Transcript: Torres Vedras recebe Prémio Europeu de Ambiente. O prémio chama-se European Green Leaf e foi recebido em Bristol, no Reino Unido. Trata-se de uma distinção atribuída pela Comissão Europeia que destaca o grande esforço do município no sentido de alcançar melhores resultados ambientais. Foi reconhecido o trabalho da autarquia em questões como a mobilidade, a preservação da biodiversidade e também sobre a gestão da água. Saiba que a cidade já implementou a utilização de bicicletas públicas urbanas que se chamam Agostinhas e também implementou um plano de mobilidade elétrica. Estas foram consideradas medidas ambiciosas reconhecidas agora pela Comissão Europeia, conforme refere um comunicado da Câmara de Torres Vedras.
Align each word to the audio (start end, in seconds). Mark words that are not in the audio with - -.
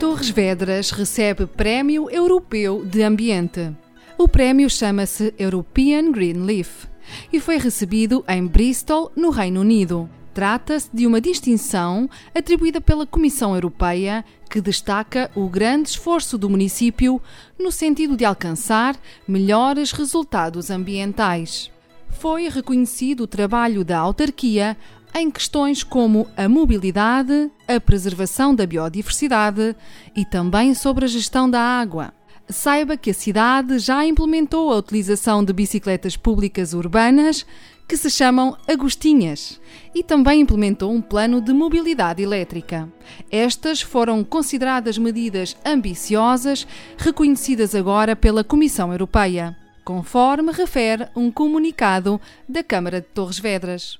Torres 0.00 0.30
Vedras 0.30 0.92
recebe 0.92 1.44
Prémio 1.46 2.08
Europeu 2.08 2.82
de 2.86 3.02
Ambiente. 3.02 3.70
O 4.16 4.26
prémio 4.26 4.70
chama-se 4.70 5.34
European 5.38 6.10
Green 6.10 6.42
Leaf 6.42 6.86
e 7.30 7.38
foi 7.38 7.58
recebido 7.58 8.24
em 8.26 8.46
Bristol, 8.46 9.12
no 9.14 9.28
Reino 9.28 9.60
Unido. 9.60 10.08
Trata-se 10.32 10.88
de 10.90 11.06
uma 11.06 11.20
distinção 11.20 12.08
atribuída 12.34 12.80
pela 12.80 13.06
Comissão 13.06 13.54
Europeia 13.54 14.24
que 14.48 14.62
destaca 14.62 15.30
o 15.34 15.46
grande 15.50 15.90
esforço 15.90 16.38
do 16.38 16.48
município 16.48 17.20
no 17.58 17.70
sentido 17.70 18.16
de 18.16 18.24
alcançar 18.24 18.96
melhores 19.28 19.92
resultados 19.92 20.70
ambientais. 20.70 21.70
Foi 22.08 22.48
reconhecido 22.48 23.24
o 23.24 23.26
trabalho 23.26 23.84
da 23.84 23.98
autarquia 23.98 24.78
em 25.14 25.30
questões 25.30 25.82
como 25.82 26.28
a 26.36 26.48
mobilidade, 26.48 27.50
a 27.66 27.80
preservação 27.80 28.54
da 28.54 28.66
biodiversidade 28.66 29.76
e 30.16 30.24
também 30.24 30.74
sobre 30.74 31.04
a 31.04 31.08
gestão 31.08 31.48
da 31.48 31.60
água. 31.60 32.12
Saiba 32.48 32.96
que 32.96 33.10
a 33.10 33.14
cidade 33.14 33.78
já 33.78 34.04
implementou 34.04 34.72
a 34.72 34.76
utilização 34.76 35.44
de 35.44 35.52
bicicletas 35.52 36.16
públicas 36.16 36.74
urbanas 36.74 37.46
que 37.86 37.96
se 37.96 38.10
chamam 38.10 38.56
Agostinhas 38.68 39.60
e 39.94 40.02
também 40.02 40.40
implementou 40.40 40.92
um 40.92 41.00
plano 41.00 41.40
de 41.40 41.52
mobilidade 41.52 42.22
elétrica. 42.22 42.88
Estas 43.30 43.82
foram 43.82 44.24
consideradas 44.24 44.98
medidas 44.98 45.56
ambiciosas 45.64 46.66
reconhecidas 46.98 47.74
agora 47.74 48.16
pela 48.16 48.42
Comissão 48.42 48.90
Europeia, 48.90 49.56
conforme 49.84 50.52
refere 50.52 51.08
um 51.14 51.30
comunicado 51.30 52.20
da 52.48 52.64
Câmara 52.64 53.00
de 53.00 53.06
Torres 53.08 53.38
Vedras. 53.38 53.99